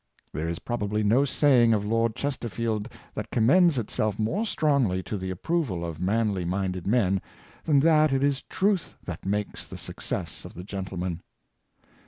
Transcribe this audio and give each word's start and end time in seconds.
There 0.33 0.49
is 0.49 0.57
probably 0.57 1.03
no 1.03 1.25
saying 1.25 1.75
of 1.75 1.85
Lord 1.85 2.15
Chesterfield 2.15 2.89
that 3.13 3.29
commends 3.29 3.77
itself 3.77 4.17
more 4.17 4.47
strongly 4.47 5.03
to 5.03 5.15
the 5.15 5.29
approval 5.29 5.85
of 5.85 6.01
manly 6.01 6.43
minded 6.43 6.87
men, 6.87 7.21
than 7.65 7.81
that 7.81 8.11
it 8.11 8.23
is 8.23 8.41
truth 8.41 8.95
that 9.03 9.27
makes 9.27 9.67
the 9.67 9.77
success 9.77 10.43
of 10.43 10.55
the 10.55 10.63
gentleman. 10.63 11.21